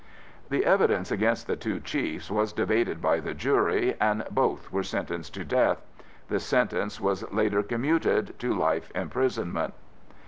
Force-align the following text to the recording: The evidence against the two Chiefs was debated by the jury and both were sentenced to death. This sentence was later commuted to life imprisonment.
The 0.49 0.65
evidence 0.65 1.11
against 1.11 1.45
the 1.45 1.55
two 1.55 1.79
Chiefs 1.79 2.31
was 2.31 2.53
debated 2.53 3.03
by 3.03 3.19
the 3.19 3.35
jury 3.35 3.95
and 4.01 4.25
both 4.31 4.71
were 4.71 4.81
sentenced 4.81 5.35
to 5.35 5.45
death. 5.45 5.85
This 6.27 6.43
sentence 6.43 6.99
was 6.99 7.31
later 7.31 7.61
commuted 7.61 8.33
to 8.39 8.51
life 8.51 8.91
imprisonment. 8.95 9.75